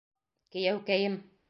[0.55, 1.21] Кейәүкәйем!